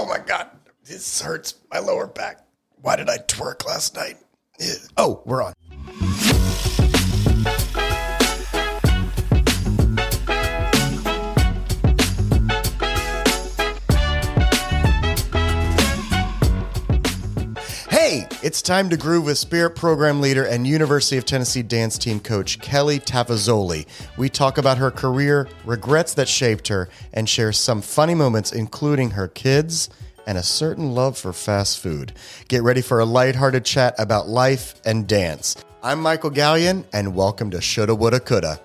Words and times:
Oh 0.00 0.06
my 0.06 0.16
god, 0.18 0.48
this 0.82 1.20
hurts 1.20 1.56
my 1.70 1.78
lower 1.78 2.06
back. 2.06 2.38
Why 2.80 2.96
did 2.96 3.10
I 3.10 3.18
twerk 3.18 3.66
last 3.66 3.94
night? 3.94 4.16
Eh, 4.58 4.72
Oh, 4.96 5.20
we're 5.26 5.42
on. 5.42 5.52
It's 18.50 18.62
time 18.62 18.90
to 18.90 18.96
groove 18.96 19.26
with 19.26 19.38
Spirit 19.38 19.76
Program 19.76 20.20
Leader 20.20 20.42
and 20.42 20.66
University 20.66 21.16
of 21.16 21.24
Tennessee 21.24 21.62
dance 21.62 21.96
team 21.96 22.18
coach 22.18 22.58
Kelly 22.58 22.98
Tafazzoli. 22.98 23.86
We 24.16 24.28
talk 24.28 24.58
about 24.58 24.76
her 24.78 24.90
career, 24.90 25.48
regrets 25.64 26.14
that 26.14 26.28
shaped 26.28 26.66
her, 26.66 26.88
and 27.12 27.28
share 27.28 27.52
some 27.52 27.80
funny 27.80 28.16
moments, 28.16 28.50
including 28.50 29.10
her 29.12 29.28
kids 29.28 29.88
and 30.26 30.36
a 30.36 30.42
certain 30.42 30.96
love 30.96 31.16
for 31.16 31.32
fast 31.32 31.78
food. 31.78 32.12
Get 32.48 32.64
ready 32.64 32.82
for 32.82 32.98
a 32.98 33.04
lighthearted 33.04 33.64
chat 33.64 33.94
about 33.98 34.26
life 34.26 34.74
and 34.84 35.06
dance. 35.06 35.54
I'm 35.80 36.00
Michael 36.00 36.32
Gallion, 36.32 36.86
and 36.92 37.14
welcome 37.14 37.52
to 37.52 37.60
Shoulda 37.60 37.94
Woulda 37.94 38.18
Coulda. 38.18 38.60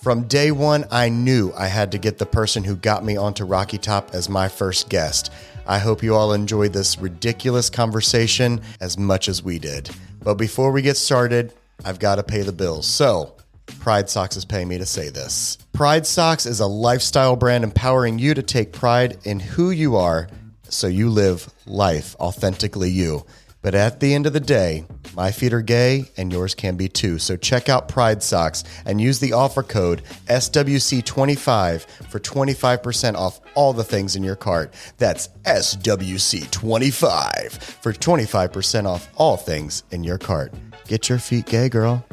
From 0.00 0.22
day 0.28 0.50
one, 0.50 0.86
I 0.90 1.10
knew 1.10 1.52
I 1.54 1.66
had 1.66 1.92
to 1.92 1.98
get 1.98 2.16
the 2.16 2.24
person 2.24 2.64
who 2.64 2.74
got 2.74 3.04
me 3.04 3.18
onto 3.18 3.44
Rocky 3.44 3.76
Top 3.76 4.14
as 4.14 4.30
my 4.30 4.48
first 4.48 4.88
guest. 4.88 5.30
I 5.66 5.78
hope 5.78 6.02
you 6.02 6.14
all 6.14 6.32
enjoyed 6.32 6.72
this 6.72 6.96
ridiculous 6.98 7.70
conversation 7.70 8.60
as 8.80 8.96
much 8.96 9.28
as 9.28 9.42
we 9.42 9.58
did. 9.58 9.90
But 10.22 10.34
before 10.34 10.70
we 10.70 10.80
get 10.80 10.96
started, 10.96 11.52
I've 11.84 11.98
got 11.98 12.16
to 12.16 12.22
pay 12.22 12.42
the 12.42 12.52
bills. 12.52 12.86
So, 12.86 13.34
Pride 13.80 14.08
Socks 14.08 14.36
is 14.36 14.44
paying 14.44 14.68
me 14.68 14.78
to 14.78 14.86
say 14.86 15.08
this. 15.08 15.58
Pride 15.72 16.06
Socks 16.06 16.46
is 16.46 16.60
a 16.60 16.66
lifestyle 16.66 17.36
brand 17.36 17.64
empowering 17.64 18.18
you 18.18 18.34
to 18.34 18.42
take 18.42 18.72
pride 18.72 19.18
in 19.24 19.40
who 19.40 19.70
you 19.70 19.96
are 19.96 20.28
so 20.68 20.86
you 20.86 21.10
live 21.10 21.52
life 21.66 22.14
authentically 22.20 22.90
you. 22.90 23.24
But 23.66 23.74
at 23.74 23.98
the 23.98 24.14
end 24.14 24.26
of 24.26 24.32
the 24.32 24.38
day, 24.38 24.84
my 25.16 25.32
feet 25.32 25.52
are 25.52 25.60
gay 25.60 26.04
and 26.16 26.32
yours 26.32 26.54
can 26.54 26.76
be 26.76 26.88
too. 26.88 27.18
So 27.18 27.36
check 27.36 27.68
out 27.68 27.88
Pride 27.88 28.22
Socks 28.22 28.62
and 28.84 29.00
use 29.00 29.18
the 29.18 29.32
offer 29.32 29.64
code 29.64 30.02
SWC25 30.28 31.80
for 31.80 32.20
25% 32.20 33.16
off 33.16 33.40
all 33.56 33.72
the 33.72 33.82
things 33.82 34.14
in 34.14 34.22
your 34.22 34.36
cart. 34.36 34.72
That's 34.98 35.30
SWC25 35.46 37.52
for 37.82 37.92
25% 37.92 38.86
off 38.86 39.08
all 39.16 39.36
things 39.36 39.82
in 39.90 40.04
your 40.04 40.18
cart. 40.18 40.54
Get 40.86 41.08
your 41.08 41.18
feet 41.18 41.46
gay, 41.46 41.68
girl. 41.68 42.06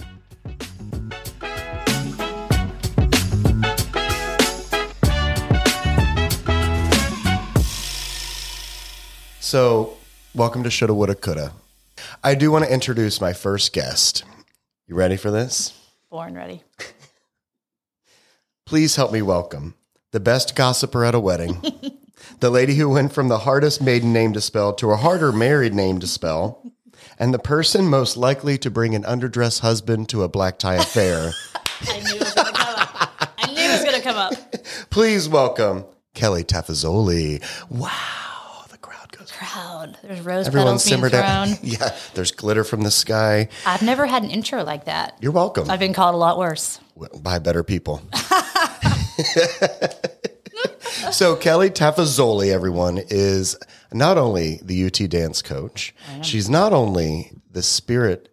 So, 9.40 9.98
welcome 10.36 10.64
to 10.64 10.70
Shoulda 10.70 10.94
Woulda 10.94 11.16
Coulda. 11.16 11.54
I 12.24 12.34
do 12.36 12.52
want 12.52 12.66
to 12.66 12.74
introduce 12.74 13.22
my 13.22 13.34
first 13.34 13.72
guest. 13.72 14.24
You 14.88 14.96
ready 14.96 15.16
for 15.16 15.30
this? 15.30 15.80
Born 16.10 16.34
ready. 16.34 16.64
Please 18.66 18.96
help 18.96 19.12
me 19.12 19.22
welcome 19.22 19.76
the 20.12 20.20
best 20.20 20.56
gossiper 20.56 21.04
at 21.06 21.16
a 21.16 21.20
wedding, 21.20 21.62
the 22.40 22.50
lady 22.50 22.76
who 22.76 22.90
went 22.90 23.14
from 23.14 23.28
the 23.28 23.40
hardest 23.40 23.82
maiden 23.82 24.14
name 24.14 24.34
to 24.34 24.42
spell 24.42 24.74
to 24.74 24.92
a 24.92 24.96
harder 24.96 25.32
married 25.32 25.74
name 25.74 26.00
to 26.00 26.08
spell, 26.08 26.64
and 27.20 27.34
the 27.34 27.40
person 27.40 27.86
most 27.86 28.16
likely 28.18 28.58
to 28.58 28.72
bring 28.72 28.96
an 28.96 29.04
underdressed 29.04 29.60
husband 29.60 30.10
to 30.10 30.24
a 30.24 30.30
black 30.30 30.58
tie 30.58 30.76
affair. 30.76 31.32
I 31.82 32.00
knew 32.00 32.16
it 32.16 32.20
was 32.20 32.34
going 32.34 32.48
to 32.48 32.54
come 32.54 32.76
up. 32.80 33.34
I 33.38 33.52
knew 33.52 33.62
it 33.62 33.72
was 33.72 33.84
going 33.84 33.96
to 33.96 34.02
come 34.02 34.18
up. 34.18 34.34
Please 34.90 35.28
welcome 35.28 35.86
Kelly 36.14 36.44
Tafazzoli. 36.44 37.42
Wow, 37.70 38.23
crowd. 39.38 39.98
There's 40.04 40.22
rose 40.22 40.48
Everyone 40.48 40.68
petals 40.68 40.86
being 40.86 40.98
simmer 40.98 41.10
down. 41.10 41.48
thrown. 41.48 41.60
yeah, 41.64 41.96
there's 42.14 42.32
glitter 42.32 42.64
from 42.64 42.82
the 42.82 42.92
sky. 42.92 43.50
I've 43.66 43.82
never 43.82 44.06
had 44.06 44.24
an 44.24 44.30
intro 44.30 44.64
like 44.64 44.86
that. 44.86 45.18
You're 45.22 45.32
welcome. 45.32 45.70
I've 45.70 45.80
been 45.80 45.94
called 45.94 46.16
a 46.16 46.18
lot 46.18 46.38
worse. 46.38 46.80
by 47.22 47.40
better 47.40 47.64
people. 47.64 48.02
so 51.12 51.36
Kelly 51.36 51.70
Tafazzoli, 51.70 52.52
everyone, 52.52 53.00
is 53.10 53.58
not 53.92 54.18
only 54.18 54.60
the 54.64 54.86
UT 54.86 55.10
dance 55.10 55.42
coach, 55.42 55.94
she's 56.22 56.50
not 56.50 56.74
only 56.74 57.32
the 57.50 57.64
spirit 57.64 58.30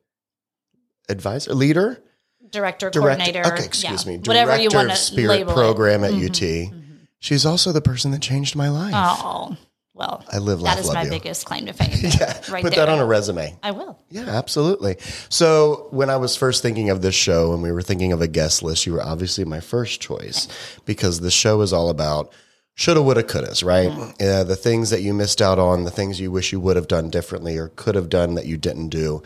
advisor, 1.08 1.54
leader, 1.54 2.02
Director, 2.50 2.90
director. 2.90 3.00
coordinator. 3.00 3.52
Okay, 3.54 3.64
excuse 3.64 4.04
yeah, 4.04 4.12
me, 4.12 4.18
Whatever 4.18 4.56
you 4.56 4.68
director 4.70 4.76
want 4.76 4.90
to 4.90 4.96
spirit 4.96 5.28
label 5.28 5.52
program 5.52 6.02
it. 6.02 6.08
at 6.08 6.12
mm-hmm, 6.14 6.24
UT. 6.24 6.32
Mm-hmm. 6.74 6.94
She's 7.20 7.46
also 7.46 7.70
the 7.70 7.80
person 7.80 8.10
that 8.10 8.22
changed 8.22 8.56
my 8.56 8.68
life. 8.68 8.92
Oh, 8.96 9.56
well. 10.00 10.24
I 10.32 10.38
live, 10.38 10.60
laugh, 10.60 10.76
That 10.76 10.84
is 10.84 10.92
my 10.92 11.02
you. 11.04 11.10
biggest 11.10 11.44
claim 11.46 11.66
to 11.66 11.72
fame. 11.72 11.90
yeah, 12.02 12.40
right 12.50 12.64
put 12.64 12.74
there. 12.74 12.86
that 12.86 12.88
on 12.88 12.98
a 12.98 13.04
resume. 13.06 13.56
I 13.62 13.70
will. 13.70 13.98
Yeah, 14.10 14.22
absolutely. 14.22 14.96
So 15.28 15.86
when 15.90 16.10
I 16.10 16.16
was 16.16 16.36
first 16.36 16.62
thinking 16.62 16.90
of 16.90 17.02
this 17.02 17.14
show 17.14 17.52
and 17.52 17.62
we 17.62 17.70
were 17.70 17.82
thinking 17.82 18.12
of 18.12 18.20
a 18.20 18.26
guest 18.26 18.62
list, 18.62 18.86
you 18.86 18.94
were 18.94 19.02
obviously 19.02 19.44
my 19.44 19.60
first 19.60 20.00
choice 20.00 20.48
because 20.86 21.20
the 21.20 21.30
show 21.30 21.60
is 21.60 21.72
all 21.72 21.90
about 21.90 22.32
shoulda, 22.74 23.02
woulda, 23.02 23.22
couldas, 23.22 23.62
right? 23.64 23.90
Uh, 24.20 24.42
the 24.42 24.56
things 24.56 24.90
that 24.90 25.02
you 25.02 25.12
missed 25.12 25.42
out 25.42 25.58
on, 25.58 25.84
the 25.84 25.90
things 25.90 26.18
you 26.18 26.30
wish 26.32 26.50
you 26.50 26.58
would 26.60 26.76
have 26.76 26.88
done 26.88 27.10
differently 27.10 27.56
or 27.58 27.68
could 27.76 27.94
have 27.94 28.08
done 28.08 28.34
that 28.36 28.46
you 28.46 28.56
didn't 28.56 28.88
do. 28.88 29.22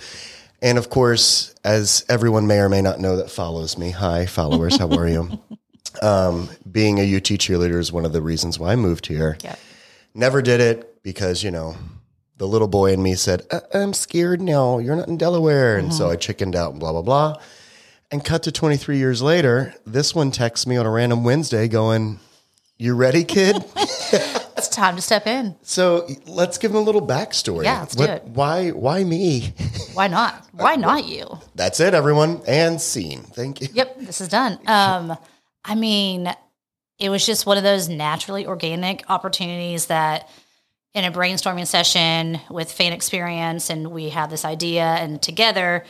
And 0.61 0.77
of 0.77 0.91
course, 0.91 1.55
as 1.63 2.05
everyone 2.09 2.47
may 2.47 2.59
or 2.59 2.69
may 2.69 2.83
not 2.83 2.99
know 2.99 3.17
that 3.17 3.31
follows 3.31 3.79
me, 3.79 3.91
hi 3.91 4.27
followers, 4.27 4.77
how 4.79 4.89
are 4.91 5.09
you? 5.09 5.39
Um, 6.03 6.49
being 6.71 6.99
a 6.99 7.03
UT 7.17 7.23
cheerleader 7.23 7.79
is 7.79 7.93
one 7.93 8.05
of 8.05 8.13
the 8.13 8.21
reasons 8.21 8.59
why 8.59 8.73
I 8.73 8.77
moved 8.77 9.07
here. 9.07 9.39
Yep. 9.45 9.59
Never 10.15 10.43
did 10.43 10.61
it 10.61 11.03
because, 11.03 11.43
you 11.43 11.51
know, 11.51 11.77
the 12.37 12.47
little 12.47 12.69
boy 12.69 12.93
in 12.93 13.03
me 13.03 13.15
said, 13.15 13.43
"Uh, 13.51 13.61
I'm 13.73 13.93
scared 13.93 14.41
now. 14.41 14.79
You're 14.79 14.97
not 14.97 15.09
in 15.09 15.17
Delaware. 15.17 15.77
And 15.77 15.93
so 15.93 16.11
I 16.11 16.17
chickened 16.17 16.55
out 16.57 16.73
and 16.73 16.81
blah, 16.81 16.93
blah, 16.93 17.03
blah. 17.03 17.37
And 18.11 18.25
cut 18.25 18.43
to 18.45 18.53
23 18.53 18.97
years 18.99 19.23
later, 19.23 19.75
this 19.87 20.15
one 20.15 20.31
texts 20.31 20.67
me 20.67 20.77
on 20.77 20.87
a 20.87 20.91
random 20.91 21.25
Wednesday 21.25 21.67
going, 21.69 22.21
You 22.79 22.95
ready, 22.95 23.25
kid? 23.25 23.57
It's 24.57 24.69
time 24.75 24.97
to 24.97 25.03
step 25.03 25.27
in. 25.27 25.57
so 25.63 26.09
let's 26.27 26.57
give 26.59 26.71
him 26.71 26.77
a 26.79 26.81
little 26.81 27.05
backstory. 27.07 27.65
Yeah, 27.65 27.81
let's 27.81 27.97
do 27.97 28.05
it. 28.05 28.23
Why, 28.25 28.71
why 28.71 29.05
me? 29.05 29.53
Why 29.93 30.07
not? 30.09 30.47
Why 30.53 30.77
not 30.77 31.05
you? 31.05 31.27
That's 31.55 31.81
it, 31.81 31.93
everyone. 31.93 32.41
And 32.47 32.81
scene. 32.81 33.21
Thank 33.23 33.61
you. 33.61 33.69
Yep, 33.75 33.99
this 34.01 34.21
is 34.23 34.29
done. 34.29 34.59
Um, 34.67 35.19
I 35.65 35.75
mean, 35.75 36.33
it 36.99 37.09
was 37.09 37.27
just 37.27 37.47
one 37.47 37.57
of 37.57 37.65
those 37.65 37.89
naturally 37.89 38.47
organic 38.47 39.05
opportunities 39.09 39.87
that 39.87 40.29
in 40.95 41.05
a 41.05 41.11
brainstorming 41.11 41.67
session 41.67 42.41
with 42.49 42.71
fan 42.71 42.93
experience 42.93 43.69
and 43.69 43.91
we 43.91 44.09
had 44.09 44.31
this 44.31 44.45
idea 44.45 44.85
and 44.85 45.21
together 45.21 45.85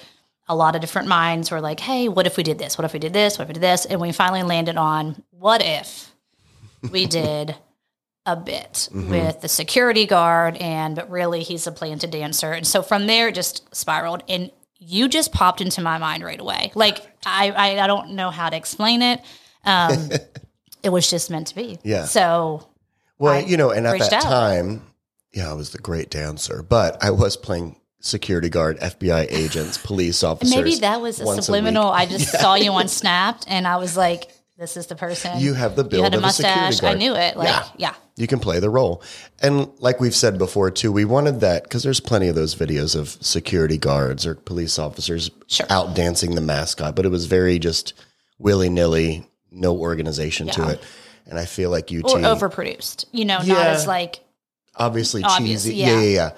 a 0.48 0.56
lot 0.56 0.74
of 0.74 0.80
different 0.80 1.08
minds 1.08 1.50
were 1.50 1.60
like, 1.60 1.80
hey, 1.80 2.08
what 2.08 2.26
if 2.26 2.36
we 2.36 2.42
did 2.42 2.58
this? 2.58 2.76
What 2.76 2.84
if 2.84 2.92
we 2.92 2.98
did 2.98 3.12
this? 3.12 3.38
What 3.38 3.44
if 3.44 3.48
we 3.48 3.54
did 3.54 3.62
this? 3.62 3.86
And 3.86 4.00
we 4.00 4.12
finally 4.12 4.42
landed 4.42 4.76
on 4.76 5.22
what 5.30 5.62
if 5.64 6.12
we 6.90 7.06
did 7.06 7.56
a 8.26 8.36
bit 8.36 8.88
with 8.90 9.42
the 9.42 9.48
security 9.48 10.06
guard 10.06 10.56
and 10.56 10.96
but 10.96 11.10
really 11.10 11.42
he's 11.42 11.66
a 11.66 11.72
planted 11.72 12.10
dancer. 12.10 12.52
And 12.52 12.66
so 12.66 12.82
from 12.82 13.06
there 13.06 13.28
it 13.28 13.34
just 13.34 13.74
spiraled 13.74 14.22
and 14.28 14.50
you 14.78 15.08
just 15.08 15.32
popped 15.32 15.60
into 15.60 15.82
my 15.82 15.98
mind 15.98 16.24
right 16.24 16.40
away. 16.40 16.72
Like 16.74 16.98
I 17.26 17.50
I, 17.50 17.80
I 17.80 17.86
don't 17.86 18.12
know 18.12 18.30
how 18.30 18.48
to 18.48 18.56
explain 18.56 19.02
it. 19.02 19.20
Um, 19.64 20.08
it 20.84 20.90
was 20.90 21.08
just 21.10 21.30
meant 21.30 21.48
to 21.48 21.54
be. 21.54 21.78
Yeah. 21.82 22.04
So 22.04 22.66
Well, 23.18 23.32
I 23.34 23.38
you 23.40 23.56
know, 23.56 23.70
and 23.70 23.86
at 23.86 23.98
that 23.98 24.12
out. 24.12 24.22
time, 24.22 24.82
yeah, 25.32 25.50
I 25.50 25.54
was 25.54 25.70
the 25.70 25.78
great 25.78 26.10
dancer, 26.10 26.62
but 26.62 27.02
I 27.02 27.10
was 27.10 27.36
playing 27.36 27.76
security 28.00 28.50
guard, 28.50 28.78
FBI 28.80 29.26
agents, 29.30 29.78
police 29.78 30.22
officers. 30.22 30.54
maybe 30.54 30.76
that 30.76 31.00
was 31.00 31.20
a 31.20 31.42
subliminal. 31.42 31.86
I 31.90 32.06
just 32.06 32.28
saw 32.40 32.54
you 32.54 32.70
on 32.72 32.86
Snapped 32.88 33.46
and 33.48 33.66
I 33.66 33.78
was 33.78 33.96
like, 33.96 34.30
this 34.58 34.76
is 34.76 34.86
the 34.86 34.94
person. 34.94 35.40
You 35.40 35.54
have 35.54 35.74
the 35.74 35.82
You 35.84 35.88
build 35.88 36.04
had 36.04 36.14
a 36.14 36.18
a 36.18 36.20
mustache. 36.20 36.80
I 36.82 36.94
knew 36.94 37.14
it. 37.14 37.36
Like, 37.36 37.48
Yeah. 37.48 37.64
yeah. 37.76 37.94
You 38.16 38.28
can 38.28 38.38
play 38.38 38.60
the 38.60 38.70
role. 38.70 39.02
And 39.42 39.68
like 39.80 39.98
we've 40.00 40.14
said 40.14 40.38
before 40.38 40.70
too, 40.70 40.92
we 40.92 41.04
wanted 41.04 41.40
that 41.40 41.64
because 41.64 41.82
there's 41.82 41.98
plenty 41.98 42.28
of 42.28 42.36
those 42.36 42.54
videos 42.54 42.94
of 42.94 43.08
security 43.20 43.78
guards 43.78 44.24
or 44.26 44.36
police 44.36 44.78
officers 44.78 45.30
Sure. 45.48 45.66
out 45.70 45.96
dancing 45.96 46.36
the 46.36 46.40
mascot, 46.40 46.94
but 46.94 47.04
it 47.06 47.08
was 47.08 47.26
very 47.26 47.58
just 47.58 47.94
willy 48.38 48.68
nilly, 48.68 49.26
no 49.54 49.76
organization 49.76 50.48
to 50.48 50.70
it. 50.70 50.82
And 51.26 51.38
I 51.38 51.46
feel 51.46 51.70
like 51.70 51.90
UT 51.90 52.04
Or 52.04 52.18
overproduced. 52.18 53.06
You 53.12 53.24
know, 53.24 53.38
not 53.38 53.46
Yeah. 53.46 53.62
as 53.68 53.86
like 53.86 54.20
obviously 54.76 55.22
Obvious, 55.22 55.64
cheesy. 55.64 55.76
yeah. 55.76 55.86
Yeah, 55.90 56.00
yeah, 56.00 56.10
yeah. 56.10 56.30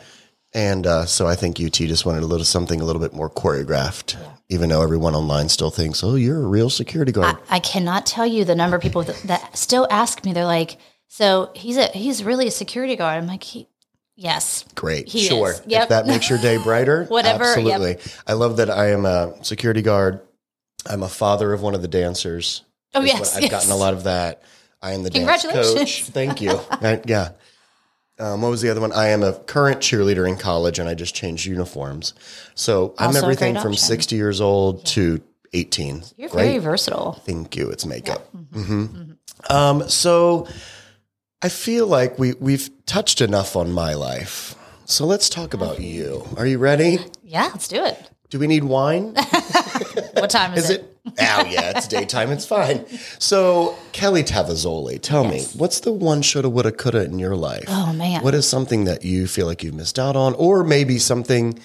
And 0.54 0.86
uh, 0.86 1.06
so 1.06 1.26
I 1.26 1.34
think 1.34 1.60
UT 1.60 1.72
just 1.72 2.06
wanted 2.06 2.22
a 2.22 2.26
little 2.26 2.44
something 2.44 2.80
a 2.80 2.84
little 2.84 3.02
bit 3.02 3.12
more 3.12 3.28
choreographed, 3.28 4.16
even 4.48 4.68
though 4.70 4.82
everyone 4.82 5.14
online 5.14 5.48
still 5.48 5.70
thinks, 5.70 6.02
"Oh, 6.04 6.14
you're 6.14 6.42
a 6.42 6.46
real 6.46 6.70
security 6.70 7.12
guard." 7.12 7.36
I 7.50 7.58
cannot 7.58 8.06
tell 8.06 8.26
you 8.26 8.44
the 8.44 8.54
number 8.54 8.76
of 8.76 8.82
people 8.82 9.02
that, 9.02 9.16
that 9.24 9.56
still 9.58 9.86
ask 9.90 10.24
me. 10.24 10.32
They're 10.32 10.44
like, 10.46 10.78
"So 11.08 11.50
he's 11.54 11.76
a 11.76 11.88
he's 11.88 12.22
really 12.24 12.46
a 12.46 12.50
security 12.50 12.96
guard." 12.96 13.18
I'm 13.18 13.26
like, 13.26 13.42
he, 13.42 13.68
"Yes, 14.14 14.64
Great, 14.74 15.08
he 15.08 15.20
sure. 15.26 15.50
is. 15.50 15.62
If 15.66 15.88
that 15.90 16.06
makes 16.06 16.30
your 16.30 16.38
day 16.38 16.56
brighter, 16.56 17.04
Whatever, 17.08 17.44
yep. 17.60 17.74
Absolutely. 17.80 17.96
I 18.26 18.32
love 18.34 18.56
that 18.58 18.70
I 18.70 18.90
am 18.92 19.04
a 19.04 19.34
security 19.44 19.82
guard. 19.82 20.20
I'm 20.88 21.02
a 21.02 21.08
father 21.08 21.52
of 21.52 21.60
one 21.60 21.74
of 21.74 21.82
the 21.82 21.88
dancers. 21.88 22.62
Oh, 22.94 23.02
is 23.02 23.08
yes, 23.08 23.36
I've 23.36 23.42
yes. 23.42 23.50
gotten 23.50 23.70
a 23.70 23.76
lot 23.76 23.94
of 23.94 24.04
that. 24.04 24.42
I 24.82 24.92
am 24.92 25.02
the 25.02 25.10
dance 25.10 25.42
coach. 25.44 26.04
Thank 26.04 26.40
you. 26.40 26.58
I- 26.70 27.02
yeah. 27.06 27.30
Um, 28.18 28.40
what 28.40 28.48
was 28.48 28.62
the 28.62 28.70
other 28.70 28.80
one? 28.80 28.92
I 28.92 29.08
am 29.08 29.22
a 29.22 29.34
current 29.34 29.80
cheerleader 29.80 30.26
in 30.26 30.38
college, 30.38 30.78
and 30.78 30.88
I 30.88 30.94
just 30.94 31.14
changed 31.14 31.44
uniforms. 31.44 32.14
So 32.54 32.94
I'm 32.98 33.14
everything 33.14 33.54
from 33.56 33.72
option. 33.72 33.86
60 33.88 34.16
years 34.16 34.40
old 34.40 34.86
to 34.86 35.20
18. 35.52 36.02
You're 36.16 36.30
Great. 36.30 36.44
very 36.46 36.58
versatile. 36.58 37.12
Thank 37.26 37.56
you. 37.56 37.68
It's 37.70 37.84
makeup. 37.84 38.26
hmm 38.54 38.86
Um, 39.50 39.86
so 39.90 40.48
I 41.42 41.50
feel 41.50 41.86
like 41.86 42.18
we 42.18 42.32
we've 42.40 42.70
touched 42.86 43.20
enough 43.20 43.54
on 43.54 43.70
my 43.70 43.92
life. 43.92 44.54
So 44.86 45.04
let's 45.04 45.28
talk 45.28 45.52
about 45.52 45.80
you. 45.80 46.24
Are 46.38 46.46
you 46.46 46.56
ready? 46.58 46.98
Yeah, 47.28 47.48
let's 47.52 47.66
do 47.68 47.84
it. 47.84 48.08
Do 48.30 48.38
we 48.38 48.46
need 48.46 48.62
wine? 48.64 49.14
What 50.20 50.30
time 50.30 50.54
is, 50.54 50.64
Is 50.64 50.70
it? 50.70 50.98
Oh 51.06 51.12
yeah, 51.48 51.72
it's 51.76 51.86
daytime. 51.96 52.30
It's 52.30 52.46
fine. 52.46 52.86
So 53.18 53.76
Kelly 53.92 54.22
Tafazzoli, 54.22 55.00
tell 55.00 55.24
me, 55.24 55.44
what's 55.54 55.80
the 55.80 55.92
one 55.92 56.22
shoulda, 56.22 56.48
woulda, 56.48 56.72
coulda 56.72 57.04
in 57.04 57.18
your 57.18 57.36
life? 57.36 57.64
Oh 57.68 57.92
man. 57.92 58.22
What 58.22 58.34
is 58.34 58.48
something 58.48 58.84
that 58.84 59.04
you 59.04 59.26
feel 59.26 59.46
like 59.46 59.62
you've 59.62 59.74
missed 59.74 59.98
out 59.98 60.16
on, 60.16 60.34
or 60.34 60.64
maybe 60.64 60.98
something 60.98 61.58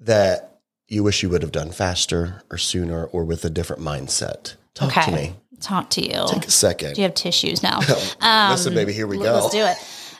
that 0.00 0.58
you 0.88 1.02
wish 1.02 1.22
you 1.22 1.28
would 1.30 1.42
have 1.42 1.52
done 1.52 1.70
faster 1.72 2.42
or 2.50 2.58
sooner, 2.58 3.04
or 3.06 3.24
with 3.24 3.44
a 3.44 3.50
different 3.50 3.82
mindset? 3.82 4.54
Talk 4.74 5.04
to 5.04 5.12
me. 5.12 5.34
Talk 5.60 5.90
to 5.90 6.02
you. 6.02 6.26
Take 6.28 6.46
a 6.46 6.50
second. 6.50 6.94
Do 6.94 7.00
you 7.00 7.06
have 7.06 7.14
tissues 7.14 7.62
now? 7.62 7.78
Listen, 8.50 8.72
um, 8.72 8.74
baby, 8.74 8.92
here 8.92 9.06
we 9.06 9.16
go. 9.18 9.34
Let's 9.34 9.50
do 9.50 9.64
it. 9.64 9.76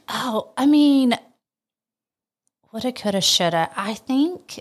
Oh, 0.09 0.53
I 0.56 0.67
mean, 0.67 1.15
woulda, 2.73 2.93
coulda, 2.93 3.21
shoulda. 3.21 3.71
I 3.77 3.95
think, 3.95 4.61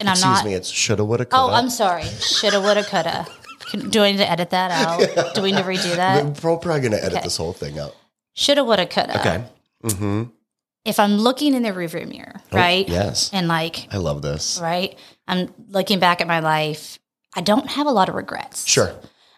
and 0.00 0.08
Excuse 0.08 0.24
I'm 0.24 0.30
not. 0.30 0.34
Excuse 0.38 0.50
me, 0.50 0.54
it's 0.56 0.68
shoulda, 0.68 1.04
woulda, 1.04 1.24
coulda. 1.24 1.52
Oh, 1.52 1.56
I'm 1.56 1.70
sorry. 1.70 2.04
Shoulda, 2.04 2.60
woulda, 2.60 2.84
coulda. 2.84 3.26
Do 3.90 4.02
I 4.02 4.12
need 4.12 4.18
to 4.18 4.30
edit 4.30 4.50
that 4.50 4.70
out? 4.70 5.34
Do 5.34 5.42
we 5.42 5.52
need 5.52 5.58
to 5.58 5.64
redo 5.64 5.96
that? 5.96 6.24
We're 6.24 6.56
probably 6.56 6.80
going 6.80 6.92
to 6.92 6.98
edit 7.02 7.14
Okay. 7.18 7.22
this 7.24 7.36
whole 7.36 7.52
thing 7.52 7.78
out. 7.78 7.94
Shoulda, 8.34 8.62
woulda, 8.64 8.86
coulda. 8.86 9.18
Okay. 9.20 9.44
Mm-hmm. 9.84 10.22
If 10.84 11.00
I'm 11.00 11.16
looking 11.16 11.54
in 11.54 11.62
the 11.62 11.70
rearview 11.70 12.06
mirror, 12.08 12.34
right? 12.52 12.86
Yes. 12.88 13.30
And 13.32 13.48
like, 13.48 13.88
I 13.92 13.96
love 13.96 14.20
this. 14.22 14.58
right, 14.60 14.98
I'm 15.26 15.52
looking 15.68 15.98
back 15.98 16.20
at 16.20 16.26
my 16.26 16.40
life. 16.40 16.98
I 17.34 17.40
don't 17.40 17.66
have 17.70 17.86
a 17.86 17.90
lot 17.90 18.08
of 18.08 18.14
regrets. 18.14 18.66
Sure. 18.66 18.90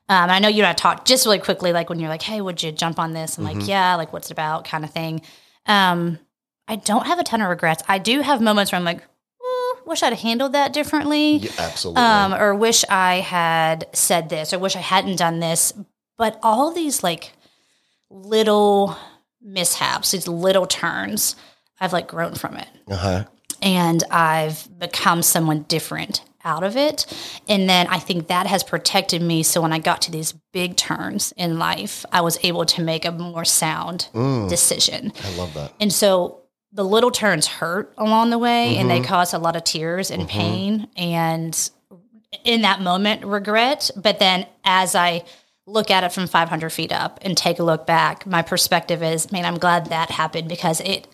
Um, 0.08 0.30
I 0.30 0.38
know 0.40 0.48
you 0.48 0.58
and 0.58 0.66
I 0.66 0.72
talked 0.72 1.06
just 1.06 1.24
really 1.24 1.38
quickly, 1.38 1.72
like 1.72 1.88
when 1.88 1.98
you're 2.00 2.08
like, 2.08 2.22
"Hey, 2.22 2.40
would 2.40 2.62
you 2.62 2.72
jump 2.72 2.98
on 2.98 3.12
this?" 3.12 3.38
I'm 3.38 3.44
Mm-hmm. 3.46 3.58
like, 3.60 3.68
"Yeah," 3.68 3.94
like 3.96 4.12
what's 4.12 4.28
it 4.28 4.32
about, 4.32 4.64
kind 4.64 4.84
of 4.84 4.90
thing. 4.90 5.20
Um, 5.66 6.18
I 6.68 6.76
don't 6.76 7.06
have 7.06 7.18
a 7.20 7.24
ton 7.24 7.40
of 7.42 7.48
regrets. 7.48 7.82
I 7.88 7.98
do 7.98 8.20
have 8.22 8.40
moments 8.40 8.70
where 8.72 8.78
I'm 8.78 8.84
like, 8.84 9.00
"Mm, 9.02 9.06
"Wish 9.86 10.02
I'd 10.02 10.12
handled 10.14 10.52
that 10.52 10.72
differently," 10.72 11.36
Yeah, 11.36 11.50
absolutely. 11.58 12.02
um, 12.02 12.34
or 12.34 12.54
"Wish 12.54 12.84
I 12.88 13.16
had 13.16 13.86
said 13.92 14.28
this," 14.28 14.52
or 14.52 14.58
"Wish 14.58 14.76
I 14.76 14.80
hadn't 14.80 15.16
done 15.16 15.40
this." 15.40 15.72
But 16.18 16.38
all 16.42 16.72
these 16.72 17.02
like 17.02 17.32
little 18.10 18.96
mishaps, 19.40 20.10
these 20.10 20.28
little 20.28 20.66
turns, 20.66 21.36
I've 21.80 21.92
like 21.92 22.08
grown 22.08 22.34
from 22.34 22.56
it 22.56 22.68
uh-huh. 22.88 23.24
and 23.62 24.02
I've 24.10 24.66
become 24.78 25.22
someone 25.22 25.62
different 25.62 26.22
out 26.44 26.62
of 26.62 26.76
it. 26.76 27.06
And 27.48 27.68
then 27.68 27.86
I 27.88 27.98
think 27.98 28.28
that 28.28 28.46
has 28.46 28.62
protected 28.62 29.20
me. 29.20 29.42
So 29.42 29.60
when 29.60 29.72
I 29.72 29.78
got 29.78 30.00
to 30.02 30.12
these 30.12 30.32
big 30.52 30.76
turns 30.76 31.32
in 31.36 31.58
life, 31.58 32.06
I 32.12 32.20
was 32.20 32.38
able 32.44 32.64
to 32.66 32.82
make 32.82 33.04
a 33.04 33.10
more 33.12 33.44
sound 33.44 34.08
decision. 34.48 35.12
I 35.24 35.36
love 35.36 35.52
that. 35.54 35.72
And 35.80 35.92
so 35.92 36.42
the 36.72 36.84
little 36.84 37.10
turns 37.10 37.46
hurt 37.46 37.92
along 37.96 38.30
the 38.30 38.38
way 38.38 38.76
and 38.76 38.90
they 38.90 39.00
cause 39.00 39.32
a 39.32 39.38
lot 39.38 39.56
of 39.56 39.64
tears 39.64 40.10
and 40.10 40.28
pain 40.28 40.88
and 40.96 41.70
in 42.44 42.62
that 42.62 42.80
moment 42.80 43.24
regret. 43.24 43.90
But 43.96 44.18
then 44.18 44.46
as 44.64 44.94
I 44.94 45.24
look 45.66 45.90
at 45.90 46.04
it 46.04 46.12
from 46.12 46.26
500 46.26 46.70
feet 46.70 46.92
up 46.92 47.18
and 47.22 47.36
take 47.36 47.58
a 47.58 47.62
look 47.62 47.86
back, 47.86 48.26
my 48.26 48.42
perspective 48.42 49.02
is, 49.02 49.32
man, 49.32 49.44
I'm 49.44 49.58
glad 49.58 49.86
that 49.86 50.10
happened 50.10 50.48
because 50.48 50.80
it 50.80 51.08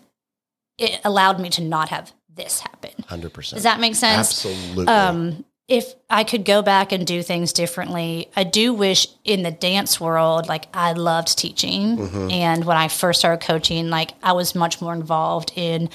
it 0.77 0.99
allowed 1.03 1.39
me 1.39 1.49
to 1.51 1.61
not 1.61 1.89
have 1.89 2.11
this 2.35 2.59
happen. 2.59 2.91
100%. 3.09 3.53
Does 3.53 3.63
that 3.63 3.79
make 3.79 3.95
sense? 3.95 4.45
Absolutely. 4.45 4.87
Um, 4.87 5.45
if 5.67 5.93
I 6.09 6.25
could 6.25 6.43
go 6.43 6.61
back 6.61 6.91
and 6.91 7.07
do 7.07 7.23
things 7.23 7.53
differently, 7.53 8.29
I 8.35 8.43
do 8.43 8.73
wish 8.73 9.07
in 9.23 9.43
the 9.43 9.51
dance 9.51 9.99
world, 9.99 10.49
like 10.49 10.67
I 10.73 10.91
loved 10.91 11.37
teaching. 11.37 11.97
Mm-hmm. 11.97 12.31
And 12.31 12.65
when 12.65 12.75
I 12.75 12.89
first 12.89 13.19
started 13.19 13.45
coaching, 13.45 13.89
like 13.89 14.11
I 14.21 14.33
was 14.33 14.55
much 14.55 14.81
more 14.81 14.93
involved 14.93 15.53
in 15.55 15.89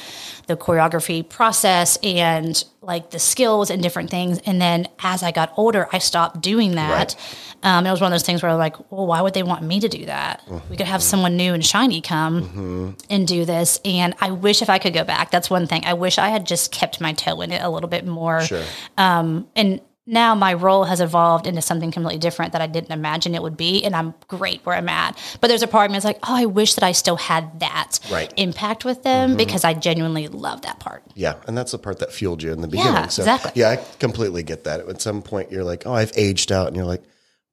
the 0.46 0.56
choreography 0.56 1.28
process 1.28 1.98
and 2.02 2.64
like 2.88 3.10
the 3.10 3.18
skills 3.18 3.70
and 3.70 3.82
different 3.82 4.10
things. 4.10 4.40
And 4.46 4.60
then 4.60 4.88
as 5.00 5.22
I 5.22 5.30
got 5.30 5.52
older, 5.56 5.86
I 5.92 5.98
stopped 5.98 6.40
doing 6.40 6.74
that. 6.76 7.14
Um, 7.62 7.86
it 7.86 7.90
was 7.90 8.00
one 8.00 8.10
of 8.10 8.14
those 8.14 8.24
things 8.24 8.42
where 8.42 8.50
I'm 8.50 8.58
like, 8.58 8.76
well, 8.90 9.06
why 9.06 9.20
would 9.20 9.34
they 9.34 9.42
want 9.42 9.62
me 9.62 9.78
to 9.78 9.88
do 9.88 10.06
that? 10.06 10.42
We 10.70 10.76
could 10.76 10.86
have 10.86 11.02
someone 11.02 11.36
new 11.36 11.52
and 11.54 11.64
shiny 11.64 12.00
come 12.00 12.96
and 13.10 13.28
do 13.28 13.44
this. 13.44 13.78
And 13.84 14.14
I 14.20 14.30
wish 14.30 14.62
if 14.62 14.70
I 14.70 14.78
could 14.78 14.94
go 14.94 15.04
back, 15.04 15.30
that's 15.30 15.50
one 15.50 15.66
thing. 15.66 15.84
I 15.84 15.92
wish 15.92 16.18
I 16.18 16.30
had 16.30 16.46
just 16.46 16.72
kept 16.72 17.00
my 17.00 17.12
toe 17.12 17.40
in 17.42 17.52
it 17.52 17.62
a 17.62 17.68
little 17.68 17.90
bit 17.90 18.06
more. 18.06 18.40
sure. 18.40 18.64
And 18.96 19.80
now 20.08 20.34
my 20.34 20.54
role 20.54 20.84
has 20.84 21.00
evolved 21.00 21.46
into 21.46 21.60
something 21.62 21.90
completely 21.90 22.18
different 22.18 22.52
that 22.52 22.62
I 22.62 22.66
didn't 22.66 22.90
imagine 22.90 23.34
it 23.34 23.42
would 23.42 23.56
be. 23.56 23.84
And 23.84 23.94
I'm 23.94 24.14
great 24.26 24.60
where 24.64 24.74
I'm 24.74 24.88
at. 24.88 25.16
But 25.40 25.48
there's 25.48 25.62
a 25.62 25.66
part 25.68 25.84
of 25.84 25.90
me 25.92 25.96
that's 25.96 26.04
like, 26.04 26.18
oh, 26.22 26.34
I 26.34 26.46
wish 26.46 26.74
that 26.74 26.82
I 26.84 26.92
still 26.92 27.16
had 27.16 27.60
that 27.60 28.00
Right. 28.10 28.32
impact 28.36 28.84
with 28.84 29.02
them 29.02 29.30
mm-hmm. 29.30 29.36
because 29.36 29.64
I 29.64 29.74
genuinely 29.74 30.26
love 30.28 30.62
that 30.62 30.80
part. 30.80 31.04
Yeah, 31.14 31.34
and 31.46 31.56
that's 31.56 31.72
the 31.72 31.78
part 31.78 31.98
that 31.98 32.12
fueled 32.12 32.42
you 32.42 32.52
in 32.52 32.62
the 32.62 32.68
beginning. 32.68 33.10
so, 33.10 33.22
exactly. 33.22 33.52
Yeah, 33.54 33.70
I 33.70 33.76
completely 33.98 34.42
get 34.42 34.64
that. 34.64 34.80
At 34.88 35.02
some 35.02 35.20
point, 35.20 35.52
you're 35.52 35.64
like, 35.64 35.82
"Oh, 35.86 35.92
I've 35.92 36.12
aged 36.16 36.52
out," 36.52 36.68
and 36.68 36.76
you're 36.76 36.86
like, 36.86 37.02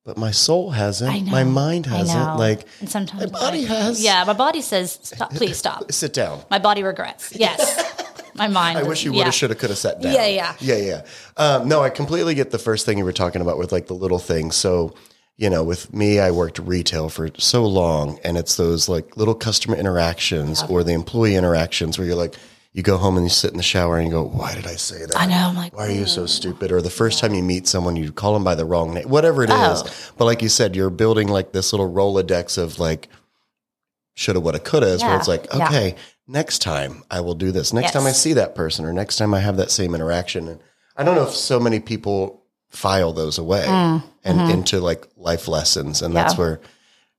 "But 0.05 0.17
my 0.17 0.31
soul 0.31 0.71
hasn't. 0.71 1.11
I 1.13 1.19
know. 1.19 1.31
My 1.31 1.43
mind 1.43 1.87
hasn't. 1.87 2.37
Like, 2.37 2.65
and 2.79 2.89
sometimes 2.89 3.31
my 3.31 3.39
body 3.39 3.61
like- 3.61 3.67
has. 3.69 4.03
Yeah, 4.03 4.23
my 4.25 4.33
body 4.33 4.61
says, 4.61 4.97
stop, 5.03 5.31
please 5.33 5.57
stop. 5.63 5.91
sit 5.91 6.13
down." 6.13 6.41
My 6.49 6.59
body 6.59 6.83
regrets. 6.83 7.35
Yes. 7.35 8.01
my 8.35 8.47
mind. 8.47 8.77
I 8.77 8.83
wish 8.83 9.03
you 9.03 9.11
would 9.11 9.19
yeah. 9.19 9.25
have, 9.25 9.33
should 9.33 9.49
have, 9.49 9.59
could 9.59 9.69
have 9.69 9.79
sat 9.79 10.01
down. 10.01 10.13
Yeah, 10.13 10.27
yeah. 10.27 10.55
yeah, 10.59 10.77
yeah. 10.77 11.01
Um, 11.37 11.67
no, 11.67 11.81
I 11.81 11.89
completely 11.89 12.35
get 12.35 12.51
the 12.51 12.59
first 12.59 12.85
thing 12.85 12.97
you 12.97 13.05
were 13.05 13.13
talking 13.13 13.41
about 13.41 13.57
with 13.57 13.71
like 13.71 13.87
the 13.87 13.93
little 13.93 14.19
things. 14.19 14.55
So, 14.55 14.95
you 15.37 15.49
know, 15.49 15.63
with 15.63 15.93
me, 15.93 16.19
I 16.19 16.31
worked 16.31 16.59
retail 16.59 17.09
for 17.09 17.29
so 17.37 17.65
long, 17.65 18.19
and 18.23 18.37
it's 18.37 18.57
those 18.57 18.87
like 18.87 19.17
little 19.17 19.35
customer 19.35 19.75
interactions 19.75 20.63
or 20.63 20.83
the 20.83 20.93
employee 20.93 21.35
interactions 21.35 21.97
where 21.97 22.07
you're 22.07 22.15
like, 22.15 22.35
you 22.73 22.83
go 22.83 22.97
home 22.97 23.15
and 23.15 23.25
you 23.25 23.29
sit 23.29 23.51
in 23.51 23.57
the 23.57 23.63
shower 23.63 23.97
and 23.97 24.05
you 24.05 24.11
go, 24.11 24.23
"Why 24.23 24.53
did 24.53 24.67
I 24.67 24.75
say 24.75 25.05
that?" 25.05 25.15
I 25.15 25.25
know. 25.27 25.47
I'm 25.47 25.55
like, 25.55 25.73
why 25.73 25.87
are 25.87 25.91
you 25.91 26.05
so 26.05 26.25
stupid? 26.25 26.73
Or 26.73 26.81
the 26.81 26.89
first 26.89 27.19
time 27.19 27.33
you 27.33 27.41
meet 27.41 27.67
someone, 27.67 27.95
you 27.95 28.11
call 28.11 28.33
them 28.33 28.43
by 28.43 28.53
the 28.53 28.65
wrong 28.65 28.93
name, 28.93 29.07
whatever 29.07 29.43
it 29.43 29.49
is. 29.49 29.55
Oh. 29.55 30.13
But 30.17 30.25
like 30.25 30.41
you 30.41 30.49
said, 30.49 30.75
you're 30.75 30.89
building 30.89 31.29
like 31.29 31.53
this 31.53 31.71
little 31.71 31.89
Rolodex 31.89 32.57
of 32.57 32.77
like 32.77 33.07
shoulda, 34.15 34.41
woulda, 34.41 34.59
coulda, 34.59 34.87
is 34.87 35.03
where 35.03 35.15
it's 35.17 35.27
like, 35.27 35.47
Yeah. 35.53 35.91
Next 36.27 36.59
time 36.59 37.03
I 37.11 37.21
will 37.21 37.35
do 37.35 37.51
this. 37.51 37.73
Next 37.73 37.85
Yes. 37.87 37.93
time 37.93 38.05
I 38.05 38.11
see 38.11 38.33
that 38.33 38.55
person, 38.55 38.85
or 38.85 38.93
next 38.93 39.17
time 39.17 39.33
I 39.33 39.39
have 39.39 39.57
that 39.57 39.71
same 39.71 39.93
interaction. 39.95 40.47
And 40.47 40.59
I 40.97 41.03
don't 41.03 41.15
know 41.15 41.23
if 41.27 41.35
so 41.35 41.59
many 41.59 41.79
people 41.79 42.41
file 42.69 43.13
those 43.13 43.37
away 43.37 43.65
and 43.67 44.01
into 44.51 44.79
like 44.79 45.07
life 45.17 45.47
lessons. 45.47 46.01
And 46.01 46.15
that's 46.15 46.33
Mm, 46.33 46.37
mm-hmm. 46.37 46.41
Yeah. 46.41 46.47
where 46.47 46.59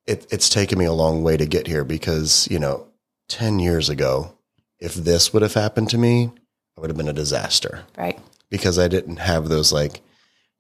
it, 0.07 0.27
it's 0.31 0.49
taken 0.49 0.79
me 0.79 0.85
a 0.85 0.93
long 0.93 1.23
way 1.23 1.37
to 1.37 1.47
get 1.47 1.67
here 1.67 1.85
because, 1.85 2.47
you 2.51 2.59
know, 2.59 2.87
10 3.29 3.59
years 3.59 3.89
ago, 3.89 4.33
if 4.79 4.95
this 4.95 5.33
would 5.33 5.43
have 5.43 5.55
happened 5.55 5.91
to 5.91 5.99
me, 5.99 6.31
I 6.77 6.81
would 6.81 6.91
have 6.91 6.97
been 6.97 7.09
a 7.09 7.13
disaster 7.13 7.85
right. 7.97 8.19
because 8.51 8.79
I 8.79 8.87
didn't 8.89 9.17
have 9.17 9.49
those 9.49 9.73
like, 9.73 10.03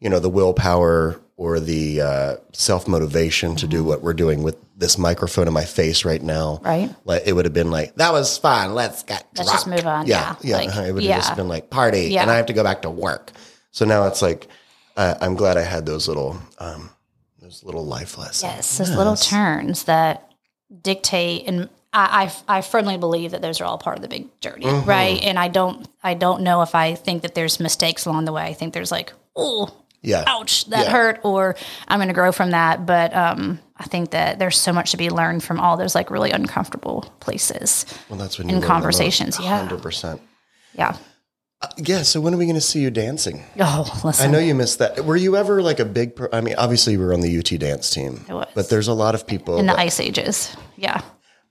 you 0.00 0.08
know, 0.08 0.18
the 0.18 0.30
willpower 0.30 1.20
or 1.36 1.60
the 1.60 2.00
uh, 2.00 2.36
self 2.52 2.88
motivation 2.88 3.56
to 3.56 3.66
do 3.66 3.84
what 3.84 4.02
we're 4.02 4.14
doing 4.14 4.42
with 4.42 4.56
this 4.76 4.96
microphone 4.98 5.46
in 5.46 5.52
my 5.54 5.64
face 5.64 6.04
right 6.04 6.22
now. 6.22 6.60
Right. 6.64 6.94
Like 7.04 7.22
it 7.26 7.32
would 7.34 7.44
have 7.44 7.54
been 7.54 7.70
like 7.70 7.94
that 7.96 8.12
was 8.12 8.38
fun. 8.38 8.74
Let's 8.74 9.02
get 9.02 9.26
Let's 9.36 9.50
just 9.50 9.66
move 9.66 9.86
on. 9.86 10.06
Yeah, 10.06 10.36
Yeah. 10.42 10.60
yeah. 10.62 10.70
Like, 10.70 10.88
it 10.88 10.92
would 10.92 11.02
have 11.02 11.08
yeah. 11.10 11.16
just 11.18 11.36
been 11.36 11.48
like 11.48 11.70
party, 11.70 12.08
Yeah. 12.08 12.22
and 12.22 12.30
I 12.30 12.36
have 12.36 12.46
to 12.46 12.52
go 12.52 12.62
back 12.64 12.82
to 12.82 12.90
work. 12.90 13.32
So 13.70 13.84
now 13.84 14.06
it's 14.06 14.22
like 14.22 14.48
uh, 14.96 15.14
I'm 15.20 15.34
glad 15.34 15.56
I 15.58 15.62
had 15.62 15.84
those 15.86 16.08
little 16.08 16.38
um, 16.58 16.90
those 17.40 17.62
little 17.62 17.84
life 17.84 18.16
lessons. 18.18 18.42
Yes, 18.42 18.78
those 18.78 18.94
little 18.96 19.16
turns 19.16 19.84
that 19.84 20.32
dictate, 20.82 21.44
and 21.46 21.68
I, 21.92 22.32
I, 22.48 22.58
I 22.58 22.60
firmly 22.62 22.96
believe 22.98 23.30
that 23.32 23.42
those 23.42 23.60
are 23.60 23.64
all 23.64 23.78
part 23.78 23.96
of 23.96 24.02
the 24.02 24.08
big 24.08 24.40
journey, 24.40 24.64
Mm-hmm. 24.66 24.88
right? 24.88 25.22
And 25.22 25.38
I 25.38 25.48
don't, 25.48 25.86
I 26.02 26.14
don't 26.14 26.42
know 26.42 26.62
if 26.62 26.74
I 26.74 26.94
think 26.94 27.22
that 27.22 27.34
there's 27.34 27.60
mistakes 27.60 28.04
along 28.06 28.24
the 28.24 28.32
way. 28.32 28.42
I 28.44 28.52
think 28.54 28.74
there's 28.74 28.90
like, 28.90 29.12
oh, 29.36 29.72
Yeah, 30.06 30.24
ouch, 30.26 30.64
that 30.66 30.84
Yeah. 30.86 30.90
hurt, 30.92 31.20
or 31.24 31.56
I'm 31.88 31.98
going 31.98 32.08
to 32.08 32.14
grow 32.14 32.32
from 32.32 32.50
that. 32.52 32.86
But 32.86 33.14
um, 33.14 33.58
I 33.76 33.84
think 33.84 34.10
that 34.12 34.38
there's 34.38 34.56
so 34.58 34.72
much 34.72 34.92
to 34.92 34.96
be 34.96 35.10
learned 35.10 35.42
from 35.44 35.58
all 35.60 35.76
those 35.76 35.94
like 35.94 36.10
really 36.10 36.30
uncomfortable 36.30 37.12
places. 37.20 37.84
well, 38.08 38.18
that's 38.18 38.38
when 38.38 38.48
in 38.48 38.62
conversations, 38.62 39.38
yeah. 39.40 39.58
hundred 39.58 39.82
percent. 39.82 40.20
Yeah. 40.74 40.96
Yeah. 41.78 42.02
So 42.02 42.20
when 42.20 42.32
are 42.34 42.36
we 42.36 42.44
going 42.44 42.54
to 42.54 42.60
see 42.60 42.80
you 42.80 42.90
dancing? 42.90 43.42
Oh, 43.58 44.00
listen. 44.04 44.28
I 44.28 44.30
know 44.30 44.38
you 44.38 44.54
missed 44.54 44.78
that. 44.78 45.04
Were 45.04 45.16
you 45.16 45.36
ever 45.36 45.60
like 45.62 45.80
a 45.80 45.84
big? 45.84 46.14
Pro- 46.14 46.28
I 46.32 46.40
mean, 46.40 46.54
obviously 46.56 46.92
you 46.92 47.00
were 47.00 47.12
on 47.12 47.20
the 47.20 47.38
UT 47.38 47.58
dance 47.58 47.90
team, 47.90 48.24
I 48.28 48.34
was. 48.34 48.46
but 48.54 48.68
there's 48.68 48.88
a 48.88 48.94
lot 48.94 49.14
of 49.14 49.26
people 49.26 49.58
in 49.58 49.66
the 49.66 49.78
ice 49.78 49.98
ages. 49.98 50.54
Yeah. 50.76 51.00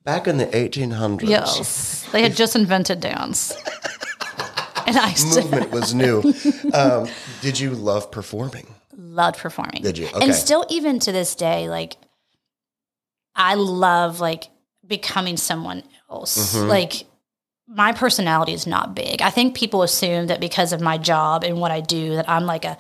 back 0.06 0.28
in 0.28 0.38
the 0.38 0.46
1800s. 0.46 1.28
Yes. 1.28 2.08
They 2.12 2.22
had 2.22 2.36
just 2.36 2.56
invented 2.56 3.00
dance. 3.02 3.54
and 4.88 4.98
I 4.98 5.14
movement 5.36 5.72
was 5.72 5.94
new. 5.94 6.34
Um, 6.74 7.08
did 7.42 7.60
you 7.60 7.72
love 7.72 8.12
performing? 8.12 8.68
loved 8.98 9.38
performing. 9.38 9.82
Did 9.82 9.98
you? 9.98 10.08
Okay. 10.08 10.20
And 10.26 10.34
still 10.36 10.66
even 10.70 11.00
to 11.00 11.12
this 11.12 11.36
day, 11.36 11.70
like 11.70 11.96
I 13.36 13.56
love 13.56 14.20
like 14.20 14.50
becoming 14.86 15.38
someone 15.38 15.84
else. 16.10 16.56
Like 16.56 17.06
my 17.68 17.92
personality 17.94 18.54
is 18.54 18.68
not 18.68 18.96
big. 18.96 19.22
I 19.22 19.30
think 19.30 19.56
people 19.56 19.84
assume 19.84 20.28
that 20.28 20.40
because 20.40 20.72
of 20.74 20.82
my 20.82 20.98
job 20.98 21.44
and 21.44 21.60
what 21.60 21.72
I 21.72 21.82
do 21.82 22.16
that 22.16 22.30
I'm 22.30 22.46
like 22.46 22.66
a 22.66 22.78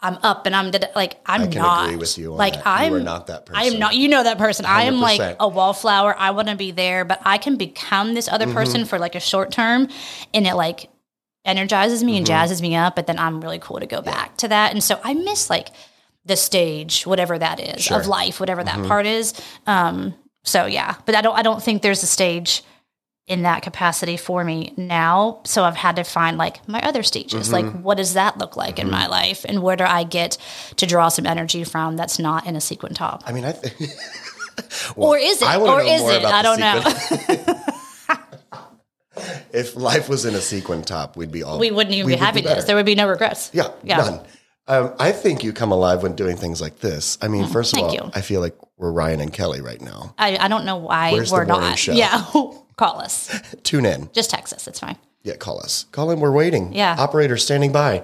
I'm 0.00 0.18
up 0.22 0.44
and 0.44 0.54
I'm 0.54 0.70
like 0.94 1.16
I'm 1.24 1.42
I 1.42 1.46
can 1.46 1.62
not. 1.62 1.84
agree 1.86 1.96
with 1.96 2.18
you 2.18 2.32
on 2.32 2.38
like 2.38 2.54
that. 2.54 2.66
I'm 2.66 2.92
You 2.92 2.98
are 2.98 3.02
not 3.02 3.28
that 3.28 3.46
person. 3.46 3.62
I 3.62 3.64
am 3.66 3.78
not. 3.78 3.94
You 3.94 4.08
know 4.08 4.22
that 4.22 4.36
person. 4.38 4.66
I 4.66 4.82
am 4.82 5.00
like 5.00 5.36
a 5.40 5.48
wallflower. 5.48 6.14
I 6.18 6.32
want 6.32 6.48
to 6.48 6.56
be 6.56 6.72
there, 6.72 7.04
but 7.06 7.20
I 7.24 7.38
can 7.38 7.56
become 7.56 8.12
this 8.14 8.26
Mm-hmm. 8.26 8.34
other 8.34 8.52
person 8.52 8.84
for 8.84 8.98
like 8.98 9.14
a 9.14 9.20
short 9.20 9.50
term, 9.52 9.88
and 10.34 10.46
it 10.46 10.54
like 10.54 10.88
energizes 11.44 12.02
me 12.04 12.12
Mm-hmm. 12.12 12.18
and 12.18 12.26
jazzes 12.26 12.60
me 12.62 12.74
up. 12.76 12.96
But 12.96 13.06
then 13.06 13.18
I'm 13.18 13.40
really 13.40 13.58
cool 13.58 13.80
to 13.80 13.86
go 13.86 14.00
back 14.02 14.36
to 14.38 14.48
that, 14.48 14.72
and 14.72 14.82
so 14.82 15.00
I 15.04 15.14
miss 15.14 15.50
like 15.50 15.68
the 16.26 16.36
stage, 16.36 17.04
whatever 17.06 17.38
that 17.38 17.60
is 17.60 17.82
Sure. 17.84 18.00
of 18.00 18.06
life, 18.06 18.40
whatever 18.40 18.64
that 18.64 18.76
Mm-hmm. 18.78 18.88
part 18.88 19.06
is. 19.06 19.34
Um, 19.66 20.14
so 20.44 20.66
yeah, 20.66 20.94
but 21.06 21.14
I 21.14 21.20
don't. 21.20 21.36
I 21.38 21.42
don't 21.42 21.62
think 21.62 21.82
there's 21.82 22.02
a 22.02 22.06
stage 22.06 22.62
in 23.26 23.40
that 23.42 23.62
capacity 23.62 24.18
for 24.18 24.44
me 24.44 24.74
now. 24.76 25.40
So 25.44 25.64
I've 25.64 25.76
had 25.76 25.96
to 25.96 26.04
find 26.04 26.36
like 26.36 26.66
my 26.68 26.78
other 26.80 27.02
stages. 27.02 27.50
Like, 27.50 27.64
Mm-hmm. 27.64 27.82
what 27.82 27.96
does 27.96 28.12
that 28.14 28.36
look 28.36 28.54
like 28.54 28.78
in 28.78 28.90
my 28.90 29.06
life? 29.06 29.46
And 29.48 29.62
where 29.62 29.76
do 29.76 29.84
I 29.84 30.04
get 30.04 30.36
to 30.76 30.84
draw 30.86 31.08
some 31.08 31.24
energy 31.24 31.64
from 31.64 31.96
that's 31.96 32.18
not 32.18 32.46
in 32.46 32.54
a 32.54 32.60
sequin 32.60 32.92
top? 32.92 33.22
I 33.26 33.32
mean, 33.32 33.46
I 33.46 33.52
think. 33.52 33.90
or 34.96 35.16
is 35.16 35.40
it? 35.40 35.56
Or 35.58 35.80
is 35.80 36.02
it? 36.02 36.22
I 36.24 36.42
don't 36.42 36.60
know. 36.60 37.64
if 39.54 39.76
life 39.76 40.08
was 40.08 40.24
in 40.24 40.34
a 40.34 40.40
sequin 40.40 40.82
top, 40.82 41.16
we'd 41.16 41.32
be 41.32 41.42
all. 41.42 41.58
we 41.58 41.70
wouldn't 41.70 41.94
even 41.94 42.06
we 42.06 42.12
be 42.14 42.18
happy 42.18 42.42
to 42.42 42.48
this. 42.48 42.64
There 42.64 42.76
would 42.76 42.86
be 42.86 42.94
no 42.94 43.08
regrets. 43.08 43.50
Yeah, 43.54 43.68
Yeah. 43.82 43.96
none. 43.98 44.20
Um, 44.66 44.94
I 44.98 45.12
think 45.12 45.44
you 45.44 45.52
come 45.52 45.72
alive 45.72 46.02
when 46.02 46.14
doing 46.14 46.36
things 46.38 46.60
like 46.60 46.78
this. 46.80 47.18
I 47.20 47.28
mean, 47.28 47.46
first 47.48 47.74
of 47.74 47.80
Mm, 47.80 47.82
all, 47.86 47.94
you. 47.94 48.10
I 48.14 48.22
feel 48.22 48.40
like 48.40 48.56
we're 48.78 48.90
Ryan 48.92 49.20
and 49.20 49.30
Kelly 49.32 49.60
right 49.60 49.80
now. 49.80 50.14
I, 50.16 50.38
I 50.38 50.48
don't 50.48 50.64
know 50.64 50.76
why 50.76 51.12
Where's 51.12 51.30
we're 51.30 51.44
not. 51.44 51.78
show? 51.78 51.92
Yeah. 51.92 52.24
Call 52.76 52.98
us. 53.00 53.30
Tune 53.62 53.84
in. 53.86 54.08
Just 54.14 54.30
text 54.30 54.52
us. 54.54 54.66
It's 54.66 54.80
fine. 54.80 54.96
Yeah, 55.22 55.36
call 55.36 55.60
us. 55.60 55.84
Call 55.92 56.10
in. 56.10 56.18
We're 56.18 56.32
waiting. 56.32 56.72
Yeah. 56.74 56.96
Operator 56.98 57.36
standing 57.36 57.72
by. 57.72 58.02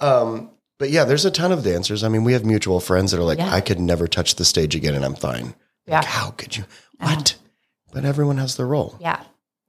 Um, 0.00 0.50
but 0.78 0.90
yeah, 0.90 1.04
there's 1.04 1.24
a 1.24 1.30
ton 1.30 1.50
of 1.52 1.64
dancers. 1.64 2.04
I 2.04 2.08
mean, 2.08 2.24
we 2.24 2.32
have 2.34 2.44
mutual 2.44 2.78
friends 2.80 3.10
that 3.10 3.18
are 3.20 3.24
like, 3.24 3.38
Yeah. 3.38 3.52
I 3.52 3.60
could 3.60 3.80
never 3.80 4.06
touch 4.06 4.36
the 4.36 4.44
stage 4.44 4.74
again 4.74 4.94
and 4.94 5.04
I'm 5.04 5.14
fine. 5.16 5.54
Yeah. 5.86 5.96
Like, 6.00 6.04
how 6.06 6.30
could 6.30 6.56
you? 6.56 6.64
What? 6.98 7.36
But 7.92 8.04
everyone 8.04 8.36
has 8.38 8.56
their 8.56 8.66
role. 8.66 8.96
Yeah. 9.00 9.22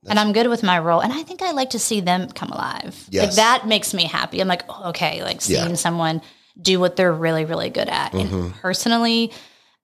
And 0.05 0.19
I'm 0.19 0.31
good 0.31 0.47
with 0.47 0.63
my 0.63 0.79
role. 0.79 0.99
And 1.01 1.11
I 1.11 1.23
think 1.23 1.41
I 1.41 1.51
like 1.51 1.71
to 1.71 1.79
see 1.79 1.99
them 2.01 2.29
come 2.29 2.49
alive. 2.51 3.07
Like 3.11 3.33
that 3.35 3.67
makes 3.67 3.93
me 3.93 4.05
happy. 4.05 4.39
I'm 4.39 4.47
like, 4.47 4.63
oh, 4.69 4.89
okay, 4.89 5.21
like 5.23 5.37
Yeah. 5.47 5.63
seeing 5.63 5.75
someone 5.75 6.21
do 6.61 6.79
what 6.79 6.95
they're 6.95 7.11
really, 7.13 7.45
really 7.45 7.69
good 7.69 7.89
at. 7.89 8.13
Mm-hmm. 8.13 8.35
And 8.35 8.53
personally, 8.55 9.31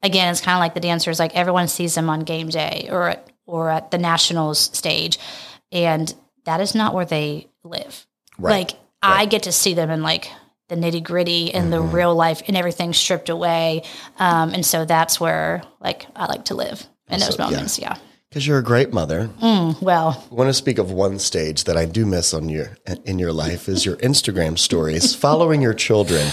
again, 0.02 0.32
it's 0.32 0.40
kind 0.42 0.56
of 0.56 0.60
like 0.60 0.74
the 0.76 0.80
dancers, 0.80 1.20
like 1.20 1.36
everyone 1.36 1.68
sees 1.68 1.96
them 1.96 2.10
on 2.10 2.22
game 2.22 2.50
day 2.50 2.88
or 2.92 3.10
at, 3.10 3.28
or 3.46 3.70
at 3.70 3.92
the 3.92 3.98
nationals 3.98 4.60
stage. 4.60 5.20
And 5.72 6.14
that 6.46 6.62
is 6.62 6.74
not 6.76 6.94
where 6.94 7.06
they 7.06 7.48
live. 7.64 8.06
Right. 8.38 8.52
Like 8.70 8.80
I 9.02 9.26
get 9.26 9.44
to 9.44 9.52
see 9.52 9.74
them 9.74 9.90
in 9.90 10.04
like 10.04 10.30
the 10.70 10.76
nitty 10.76 11.04
gritty 11.04 11.54
and 11.54 11.72
the 11.74 11.78
Mm-hmm. 11.78 11.96
real 11.96 12.16
life 12.16 12.42
and 12.48 12.56
everything 12.56 12.94
stripped 12.94 13.28
away. 13.30 13.84
Um, 14.20 14.54
and 14.54 14.66
so 14.66 14.86
that's 14.86 15.20
where 15.20 15.64
like 15.82 16.06
I 16.16 16.28
like 16.28 16.46
to 16.46 16.56
live 16.56 16.88
in 17.10 17.20
those 17.20 17.36
So, 17.36 17.44
yeah. 17.44 17.50
moments. 17.50 17.78
Yeah. 17.80 17.98
Because 18.34 18.48
you're 18.48 18.58
a 18.58 18.64
great 18.64 18.92
mother. 18.92 19.30
Mm, 19.44 19.80
well, 19.80 20.26
I 20.32 20.34
want 20.34 20.50
to 20.50 20.56
speak 20.56 20.80
of 20.80 20.90
one 20.90 21.20
stage 21.20 21.66
that 21.66 21.78
I 21.78 21.86
do 21.86 22.04
miss 22.04 22.34
on 22.34 22.50
your 22.50 22.76
in 23.06 23.20
your 23.20 23.32
life 23.32 23.70
is 23.70 23.86
your 23.86 23.96
Instagram 23.98 24.58
stories 24.58 25.14
following 25.14 25.62
your 25.62 25.76
children. 25.76 26.28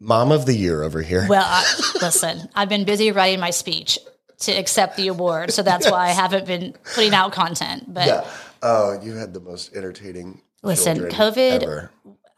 Mom 0.00 0.32
of 0.32 0.46
the 0.46 0.54
year 0.54 0.82
over 0.82 1.02
here. 1.02 1.26
Well, 1.28 1.44
I, 1.46 1.62
listen, 2.00 2.48
I've 2.54 2.70
been 2.70 2.84
busy 2.84 3.12
writing 3.12 3.38
my 3.38 3.50
speech 3.50 3.98
to 4.38 4.52
accept 4.52 4.96
the 4.96 5.08
award, 5.08 5.52
so 5.52 5.62
that's 5.62 5.90
why 5.90 6.06
I 6.06 6.12
haven't 6.12 6.46
been 6.46 6.72
putting 6.94 7.12
out 7.12 7.32
content. 7.32 7.92
But 7.92 8.06
yeah. 8.06 8.30
Oh, 8.62 8.98
you 9.02 9.12
had 9.12 9.34
the 9.34 9.40
most 9.40 9.76
entertaining. 9.76 10.40
Listen, 10.62 11.00
COVID- 11.00 11.62
ever. 11.62 11.90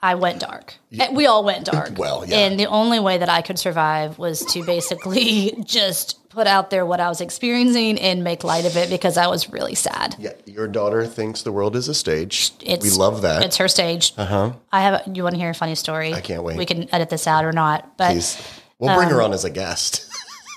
I 0.04 0.16
went 0.16 0.40
dark. 0.40 0.74
We 1.12 1.26
all 1.26 1.44
went 1.44 1.66
dark. 1.66 1.96
Well, 1.96 2.24
yeah. 2.26 2.38
And 2.38 2.58
the 2.58 2.66
only 2.66 2.98
way 2.98 3.18
that 3.18 3.28
I 3.28 3.40
could 3.40 3.56
survive 3.56 4.18
was 4.18 4.44
to 4.46 4.64
basically 4.64 5.54
just 5.64 6.18
put 6.32 6.46
out 6.46 6.70
there 6.70 6.84
what 6.86 6.98
I 7.00 7.08
was 7.08 7.20
experiencing 7.20 7.98
and 8.00 8.24
make 8.24 8.42
light 8.44 8.64
of 8.64 8.76
it 8.76 8.88
because 8.90 9.16
I 9.16 9.26
was 9.26 9.50
really 9.50 9.74
sad. 9.74 10.16
Yeah, 10.18 10.32
your 10.46 10.66
daughter 10.68 11.06
thinks 11.06 11.42
the 11.42 11.52
world 11.52 11.76
is 11.76 11.88
a 11.88 11.94
stage. 11.94 12.52
It's, 12.60 12.82
we 12.84 12.90
love 12.90 13.22
that. 13.22 13.42
It's 13.44 13.56
her 13.58 13.68
stage. 13.68 14.12
Uh 14.16 14.24
huh. 14.26 14.52
I 14.72 14.80
have. 14.82 15.02
You 15.12 15.22
want 15.22 15.34
to 15.34 15.40
hear 15.40 15.50
a 15.50 15.54
funny 15.54 15.74
story? 15.74 16.14
I 16.14 16.20
can't 16.20 16.42
wait. 16.42 16.56
We 16.56 16.66
can 16.66 16.92
edit 16.94 17.10
this 17.10 17.26
out 17.26 17.44
or 17.44 17.52
not, 17.52 17.96
but 17.96 18.12
Please. 18.12 18.40
We'll 18.78 18.96
bring 18.96 19.10
her 19.10 19.20
Um, 19.20 19.26
on 19.26 19.32
as 19.32 19.44
a 19.44 19.50
guest. 19.50 20.10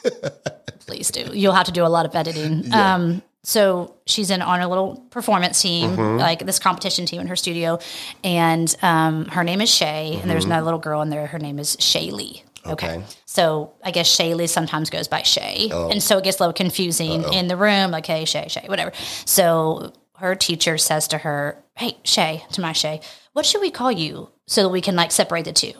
please 0.87 1.11
do. 1.11 1.29
You'll 1.33 1.53
have 1.53 1.65
to 1.67 1.71
do 1.71 1.85
a 1.85 1.87
lot 1.89 2.05
of 2.05 2.15
editing. 2.15 2.71
Um, 2.73 3.21
so 3.43 3.95
she's 4.07 4.31
in 4.31 4.41
on 4.41 4.61
a 4.61 4.67
little 4.67 4.95
performance 5.11 5.61
team, 5.61 5.91
Mm-hmm. 5.91 6.17
like 6.19 6.45
this 6.45 6.57
competition 6.57 7.05
team 7.05 7.21
in 7.21 7.27
her 7.27 7.35
studio, 7.35 7.77
and 8.23 8.75
um, 8.81 9.25
her 9.25 9.43
name 9.43 9.61
is 9.61 9.69
Shay, 9.69 10.07
and 10.13 10.19
Mm-hmm. 10.21 10.29
there's 10.29 10.45
another 10.45 10.63
little 10.65 10.79
girl 10.79 11.01
in 11.03 11.09
there. 11.09 11.27
Her 11.27 11.37
name 11.39 11.59
is 11.59 11.75
Shaylee. 11.77 12.41
Okay. 12.65 12.97
Okay. 12.97 13.05
So 13.25 13.73
I 13.83 13.91
guess 13.91 14.09
Shaylee 14.15 14.49
sometimes 14.49 14.89
goes 14.89 15.07
by 15.07 15.21
Shay, 15.21 15.69
and 15.71 16.01
so 16.01 16.17
it 16.17 16.23
gets 16.23 16.39
a 16.39 16.43
little 16.43 16.53
confusing 16.53 17.23
in 17.33 17.47
the 17.47 17.57
room. 17.57 17.91
Like, 17.91 18.05
hey, 18.05 18.25
Shay, 18.25 18.47
Shay, 18.47 18.65
whatever. 18.67 18.91
So 19.25 19.93
her 20.17 20.35
teacher 20.35 20.77
says 20.77 21.07
to 21.09 21.17
her, 21.19 21.61
"Hey, 21.75 21.97
Shay, 22.03 22.43
to 22.53 22.61
my 22.61 22.71
Shay, 22.73 23.01
what 23.33 23.45
should 23.45 23.61
we 23.61 23.71
call 23.71 23.91
you 23.91 24.29
so 24.47 24.63
that 24.63 24.69
we 24.69 24.81
can 24.81 24.95
like 24.95 25.11
separate 25.11 25.45
the 25.45 25.53
2 25.53 25.73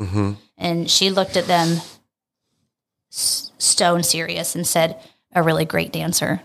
Mm-hmm. 0.00 0.32
And 0.56 0.88
she 0.90 1.10
looked 1.10 1.36
at 1.36 1.46
them 1.46 1.78
s- 3.12 3.50
stone 3.58 4.02
serious 4.02 4.54
and 4.54 4.66
said, 4.66 4.96
"A 5.34 5.42
really 5.42 5.64
great 5.64 5.92
dancer." 5.92 6.40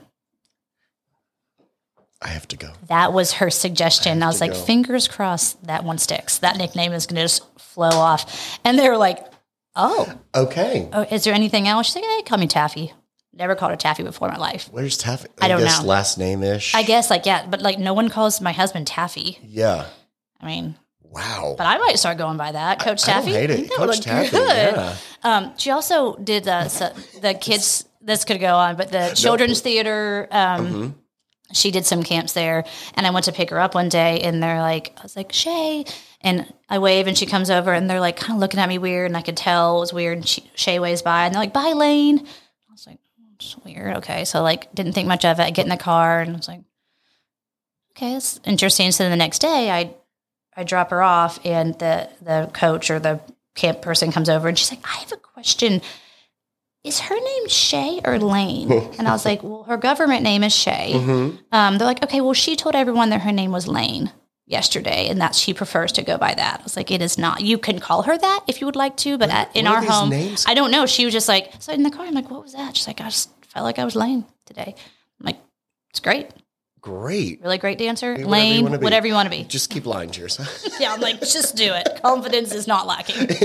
I 2.21 2.29
have 2.29 2.47
to 2.49 2.57
go. 2.57 2.71
That 2.87 3.11
was 3.11 3.33
her 3.33 3.49
suggestion. 3.49 4.23
I, 4.23 4.27
was 4.27 4.39
like, 4.39 4.53
go. 4.53 4.57
fingers 4.57 5.09
crossed 5.09 5.61
that 5.65 5.83
one 5.83 5.97
sticks. 5.97 6.37
That 6.37 6.55
nickname 6.55 6.93
is 6.93 7.05
going 7.05 7.17
to 7.17 7.23
just 7.23 7.43
flow 7.59 7.89
off. 7.89 8.59
And 8.63 8.79
they 8.79 8.87
were 8.87 8.95
like, 8.97 9.19
"Oh, 9.75 10.11
Okay. 10.35 10.89
oh, 10.93 11.01
is 11.09 11.23
there 11.23 11.33
anything 11.33 11.67
else?" 11.67 11.87
She's 11.87 11.95
like, 11.95 12.03
"Hey, 12.05 12.21
call 12.23 12.37
me 12.37 12.47
Taffy." 12.47 12.93
Never 13.35 13.55
called 13.55 13.71
her 13.71 13.77
Taffy 13.77 14.03
before 14.03 14.27
in 14.27 14.33
my 14.35 14.39
life. 14.39 14.69
Where's 14.71 14.95
Taffy? 14.97 15.27
I 15.41 15.47
don't 15.47 15.59
guess 15.61 15.81
know. 15.81 15.87
last 15.87 16.17
name 16.19 16.43
ish. 16.43 16.75
I 16.75 16.83
guess, 16.83 17.09
like, 17.09 17.25
yeah, 17.25 17.47
but 17.47 17.61
like, 17.61 17.79
no 17.79 17.93
one 17.95 18.09
calls 18.09 18.39
my 18.41 18.51
husband 18.51 18.85
Taffy. 18.85 19.39
Yeah. 19.43 19.87
I 20.39 20.45
mean, 20.45 20.75
Wow. 21.01 21.55
but 21.57 21.65
I 21.65 21.77
might 21.79 21.97
start 21.97 22.17
going 22.19 22.37
by 22.37 22.51
that, 22.51 22.79
Coach 22.79 23.03
I 23.03 23.13
Taffy. 23.13 23.31
hate 23.33 23.49
I 23.49 23.53
it. 23.53 23.55
think 23.57 23.69
that 23.69 23.77
Coach 23.77 24.01
Taffy. 24.01 24.29
good. 24.29 24.75
Yeah. 24.75 24.95
Um, 25.23 25.53
she 25.57 25.71
also 25.71 26.15
did 26.17 26.47
uh, 26.47 26.67
so 26.67 26.93
the 27.21 27.33
kids. 27.33 27.85
This 28.05 28.25
could 28.25 28.39
go 28.41 28.53
on, 28.55 28.75
but 28.75 28.91
the 28.91 29.13
children's 29.15 29.61
theater. 29.61 30.27
Um, 30.29 30.67
Mm-hmm. 30.67 30.89
She 31.53 31.69
did 31.69 31.85
some 31.85 32.01
camps 32.01 32.33
there, 32.33 32.65
and 32.95 33.05
I 33.05 33.11
went 33.11 33.25
to 33.25 33.31
pick 33.31 33.51
her 33.51 33.59
up 33.59 33.75
one 33.75 33.87
day, 33.87 34.21
and 34.21 34.41
they're 34.41 34.59
like, 34.61 34.93
I 34.97 35.03
was 35.03 35.15
like 35.15 35.31
Shay, 35.31 35.85
and 36.23 36.51
I 36.69 36.79
wave, 36.79 37.07
and 37.07 37.17
she 37.17 37.25
comes 37.25 37.49
over, 37.49 37.73
and 37.73 37.89
they're 37.89 37.99
like 37.99 38.15
kind 38.15 38.37
of 38.37 38.39
looking 38.39 38.59
at 38.59 38.69
me 38.69 38.77
weird, 38.77 39.07
and 39.07 39.17
I 39.17 39.21
could 39.21 39.37
tell 39.37 39.77
it 39.77 39.81
was 39.81 39.93
weird. 39.93 40.17
And 40.19 40.27
she, 40.27 40.49
Shay 40.55 40.79
waves 40.79 41.01
by, 41.01 41.25
and 41.25 41.33
they're 41.33 41.41
like, 41.41 41.53
"Bye, 41.53 41.73
Lane." 41.73 42.19
I 42.19 42.71
was 42.71 42.87
like, 42.87 42.99
"It's 43.35 43.57
weird." 43.57 43.97
Okay, 43.97 44.23
so 44.25 44.41
like 44.41 44.73
didn't 44.73 44.93
think 44.93 45.07
much 45.07 45.25
of 45.25 45.39
it. 45.39 45.43
I 45.43 45.51
get 45.51 45.65
in 45.65 45.69
the 45.69 45.77
car, 45.77 46.21
and 46.21 46.31
I 46.31 46.37
was 46.37 46.47
like, 46.47 46.61
"Okay, 47.95 48.15
it's 48.15 48.39
interesting." 48.45 48.91
So 48.91 49.03
then 49.03 49.11
the 49.11 49.17
next 49.17 49.39
day, 49.39 49.69
I 49.69 49.93
I 50.55 50.63
drop 50.63 50.91
her 50.91 51.01
off, 51.01 51.39
and 51.45 51.77
the 51.79 52.09
the 52.21 52.49
coach 52.53 52.89
or 52.89 52.99
the 52.99 53.19
camp 53.55 53.81
person 53.81 54.11
comes 54.11 54.29
over, 54.29 54.47
and 54.47 54.57
she's 54.57 54.71
like, 54.71 54.85
"I 54.85 54.99
have 54.99 55.11
a 55.11 55.17
question. 55.17 55.81
Is 56.85 56.99
her 56.99 57.15
name 57.15 57.47
Shay 57.49 57.99
or 58.05 58.17
Lane?" 58.17 58.71
and 58.97 59.07
I 59.07 59.11
was 59.11 59.25
like, 59.25 59.43
"Well, 59.43 59.63
her 59.63 59.77
government 59.77 60.23
name 60.23 60.43
is 60.43 60.55
Shay." 60.55 60.93
Mm-hmm. 60.95 61.37
Um, 61.51 61.77
they're 61.77 61.87
like, 61.87 62.03
"Okay, 62.03 62.21
well, 62.21 62.33
she 62.33 62.55
told 62.55 62.75
everyone 62.75 63.09
that 63.09 63.21
her 63.21 63.31
name 63.33 63.51
was 63.51 63.67
Lane." 63.67 64.11
Yesterday, 64.45 65.07
and 65.07 65.21
that 65.21 65.35
she 65.35 65.53
prefers 65.53 65.93
to 65.93 66.01
go 66.01 66.17
by 66.17 66.33
that. 66.33 66.59
I 66.59 66.63
was 66.63 66.75
like, 66.75 66.91
it 66.91 67.01
is 67.01 67.17
not. 67.17 67.41
You 67.41 67.57
can 67.57 67.79
call 67.79 68.01
her 68.03 68.17
that 68.17 68.41
if 68.47 68.59
you 68.59 68.67
would 68.67 68.75
like 68.75 68.97
to, 68.97 69.17
but 69.17 69.29
at, 69.29 69.55
in 69.55 69.63
what 69.65 69.75
our 69.75 69.83
home, 69.83 70.09
names? 70.09 70.43
I 70.45 70.53
don't 70.53 70.69
know. 70.69 70.85
She 70.85 71.05
was 71.05 71.13
just 71.13 71.29
like, 71.29 71.53
so 71.59 71.71
in 71.71 71.83
the 71.83 71.89
car, 71.89 72.05
I'm 72.05 72.13
like, 72.13 72.29
what 72.29 72.43
was 72.43 72.51
that? 72.53 72.75
She's 72.75 72.85
like, 72.85 72.99
I 72.99 73.05
just 73.05 73.29
felt 73.47 73.63
like 73.63 73.79
I 73.79 73.85
was 73.85 73.95
Lane 73.95 74.25
today. 74.45 74.75
I'm 75.21 75.25
like, 75.25 75.37
it's 75.91 76.01
great, 76.01 76.29
Great. 76.81 77.39
really 77.41 77.57
great 77.57 77.77
dancer, 77.77 78.11
whatever 78.11 78.25
you 78.25 78.29
Lane, 78.31 78.63
wanna 78.65 78.77
be. 78.79 78.83
whatever 78.83 79.07
you 79.07 79.13
want 79.13 79.27
to 79.27 79.29
be. 79.37 79.45
Just 79.45 79.69
keep 79.69 79.85
lying 79.85 80.09
to 80.11 80.19
yourself. 80.19 80.61
Yeah, 80.79 80.91
I'm 80.93 80.99
like, 80.99 81.21
just 81.21 81.55
do 81.55 81.71
it. 81.73 82.01
Confidence 82.03 82.53
is 82.53 82.67
not 82.67 82.85
lacking. 82.85 83.29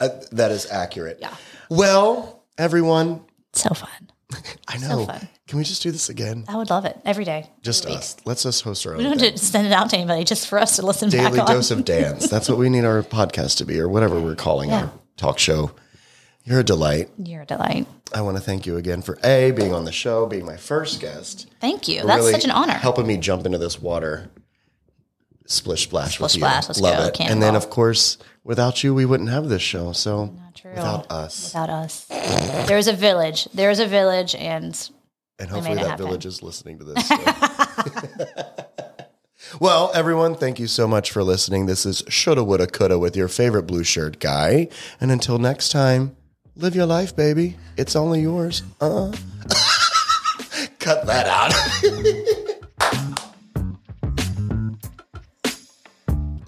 Uh, 0.00 0.08
that 0.32 0.50
is 0.50 0.70
accurate. 0.70 1.16
Yeah. 1.18 1.34
Well, 1.70 2.42
everyone, 2.58 3.22
So 3.54 3.70
fun. 3.72 4.10
I 4.68 4.78
know. 4.78 5.06
fun. 5.06 5.28
Can 5.46 5.58
we 5.58 5.64
just 5.64 5.82
do 5.82 5.90
this 5.92 6.08
again? 6.08 6.44
I 6.48 6.56
would 6.56 6.70
love 6.70 6.84
it 6.84 6.98
every 7.04 7.24
day. 7.24 7.48
Just 7.62 7.86
us. 7.86 8.16
Uh, 8.16 8.22
let's 8.24 8.44
us 8.44 8.60
host 8.60 8.84
our 8.86 8.92
own 8.92 8.98
We 8.98 9.04
don't 9.04 9.20
have 9.20 9.32
to 9.34 9.38
send 9.38 9.66
it 9.66 9.72
out 9.72 9.90
to 9.90 9.96
anybody, 9.96 10.24
just 10.24 10.48
for 10.48 10.58
us 10.58 10.76
to 10.76 10.82
listen 10.84 11.08
daily 11.08 11.24
back 11.24 11.32
on. 11.40 11.46
Daily 11.46 11.58
dose 11.58 11.70
of 11.70 11.84
dance. 11.84 12.28
That's 12.30 12.48
what 12.48 12.58
we 12.58 12.68
need 12.68 12.84
our 12.84 13.02
podcast 13.02 13.58
to 13.58 13.64
be, 13.64 13.78
or 13.78 13.88
whatever 13.88 14.20
we're 14.20 14.34
calling 14.34 14.70
Yeah. 14.70 14.82
our 14.86 14.92
talk 15.16 15.38
show. 15.38 15.70
You're 16.44 16.60
a 16.60 16.64
delight. 16.64 17.10
You're 17.18 17.42
a 17.42 17.46
delight. 17.46 17.86
I 18.14 18.20
want 18.20 18.36
to 18.36 18.42
thank 18.42 18.66
you 18.66 18.76
again 18.76 19.02
for 19.02 19.18
a 19.24 19.50
being 19.50 19.74
on 19.74 19.84
the 19.84 19.90
show, 19.92 20.26
being 20.26 20.46
my 20.46 20.56
first 20.56 21.00
guest. 21.00 21.48
Thank 21.60 21.88
you. 21.88 22.02
That's 22.04 22.18
really 22.20 22.32
such 22.32 22.44
an 22.44 22.52
honor. 22.52 22.74
Helping 22.74 23.06
me 23.06 23.16
jump 23.16 23.46
into 23.46 23.58
this 23.58 23.80
water. 23.80 24.30
Splish 25.46 25.84
splash 25.84 26.20
with 26.20 26.30
Splish 26.30 26.34
you. 26.36 26.40
splash, 26.40 26.68
let's 26.68 26.80
Love 26.80 26.96
go. 26.96 27.24
it. 27.24 27.30
And 27.30 27.42
then 27.42 27.54
of 27.56 27.70
course, 27.70 28.18
without 28.44 28.82
you, 28.84 28.94
we 28.94 29.04
wouldn't 29.04 29.30
have 29.30 29.48
this 29.48 29.62
show. 29.62 29.92
So 29.92 30.34
without 30.64 31.10
us. 31.10 31.52
Without 31.52 31.70
us. 31.70 32.06
There's 32.66 32.88
a 32.88 32.92
village. 32.92 33.48
There's 33.54 33.78
a 33.78 33.86
village, 33.86 34.34
and 34.34 34.76
And 35.38 35.48
hopefully 35.50 35.76
that 35.76 35.86
happen. 35.90 36.06
village 36.06 36.26
is 36.26 36.42
listening 36.42 36.78
to 36.78 36.84
this. 36.84 37.04
still. 37.04 38.54
well, 39.60 39.90
everyone, 39.94 40.34
thank 40.34 40.58
you 40.58 40.66
so 40.66 40.88
much 40.88 41.10
for 41.12 41.22
listening. 41.22 41.66
This 41.66 41.86
is 41.86 42.02
Shoulda, 42.08 42.42
Woulda, 42.42 42.66
Coulda 42.66 42.98
with 42.98 43.16
your 43.16 43.28
favorite 43.28 43.62
blue 43.64 43.84
shirt 43.84 44.18
guy. 44.18 44.68
And 45.00 45.12
until 45.12 45.38
next 45.38 45.68
time, 45.70 46.16
live 46.56 46.74
your 46.74 46.86
life, 46.86 47.14
baby. 47.14 47.56
It's 47.76 47.94
only 47.94 48.22
yours. 48.22 48.62
Uh. 48.80 49.12
Cut 50.80 51.06
that 51.06 51.26
out. 51.28 51.52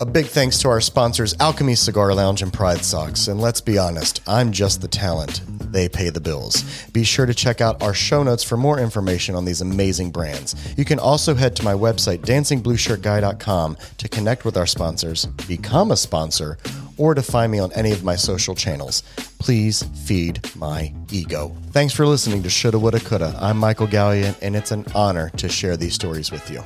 A 0.00 0.06
big 0.06 0.26
thanks 0.26 0.60
to 0.60 0.68
our 0.68 0.80
sponsors, 0.80 1.34
Alchemy 1.40 1.74
Cigar 1.74 2.14
Lounge 2.14 2.40
and 2.40 2.52
Pride 2.52 2.84
Socks. 2.84 3.26
And 3.26 3.40
let's 3.40 3.60
be 3.60 3.78
honest, 3.78 4.20
I'm 4.28 4.52
just 4.52 4.80
the 4.80 4.86
talent. 4.86 5.40
They 5.72 5.88
pay 5.88 6.08
the 6.08 6.20
bills. 6.20 6.62
Be 6.90 7.02
sure 7.02 7.26
to 7.26 7.34
check 7.34 7.60
out 7.60 7.82
our 7.82 7.92
show 7.92 8.22
notes 8.22 8.44
for 8.44 8.56
more 8.56 8.78
information 8.78 9.34
on 9.34 9.44
these 9.44 9.60
amazing 9.60 10.12
brands. 10.12 10.54
You 10.78 10.84
can 10.84 11.00
also 11.00 11.34
head 11.34 11.56
to 11.56 11.64
my 11.64 11.72
website, 11.74 12.18
dancingblueshirtguy.com, 12.18 13.76
to 13.96 14.08
connect 14.08 14.44
with 14.44 14.56
our 14.56 14.66
sponsors, 14.66 15.26
become 15.48 15.90
a 15.90 15.96
sponsor, 15.96 16.58
or 16.96 17.14
to 17.14 17.22
find 17.22 17.50
me 17.50 17.58
on 17.58 17.72
any 17.72 17.90
of 17.90 18.04
my 18.04 18.14
social 18.14 18.54
channels. 18.54 19.02
Please 19.40 19.82
feed 19.82 20.38
my 20.54 20.94
ego. 21.10 21.56
Thanks 21.72 21.92
for 21.92 22.06
listening 22.06 22.44
to 22.44 22.50
Shoulda 22.50 22.78
Woulda 22.78 23.00
Coulda. 23.00 23.36
I'm 23.40 23.58
Michael 23.58 23.88
Gallion, 23.88 24.36
and 24.42 24.54
it's 24.54 24.70
an 24.70 24.84
honor 24.94 25.30
to 25.30 25.48
share 25.48 25.76
these 25.76 25.94
stories 25.94 26.30
with 26.30 26.48
you. 26.52 26.62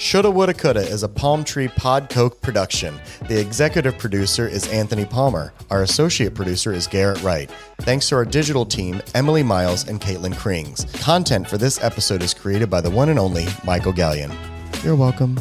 Shoulda 0.00 0.30
Woulda 0.30 0.54
Coulda 0.54 0.80
is 0.80 1.02
a 1.02 1.08
Palm 1.08 1.44
Tree 1.44 1.68
Pod 1.68 2.08
Co. 2.08 2.30
production. 2.30 2.98
The 3.28 3.38
executive 3.38 3.98
producer 3.98 4.48
is 4.48 4.66
Anthony 4.68 5.04
Palmer. 5.04 5.52
Our 5.68 5.82
associate 5.82 6.34
producer 6.34 6.72
is 6.72 6.86
Garrett 6.86 7.22
Wright. 7.22 7.50
Thanks 7.82 8.08
to 8.08 8.14
our 8.14 8.24
digital 8.24 8.64
team, 8.64 9.02
Emily 9.14 9.42
Miles 9.42 9.86
and 9.86 10.00
Caitlin 10.00 10.32
Krings. 10.32 10.90
Content 11.02 11.46
for 11.46 11.58
this 11.58 11.84
episode 11.84 12.22
is 12.22 12.32
created 12.32 12.70
by 12.70 12.80
the 12.80 12.90
one 12.90 13.10
and 13.10 13.18
only 13.18 13.46
Michael 13.62 13.92
Gallion. 13.92 14.34
You're 14.82 14.96
welcome. 14.96 15.38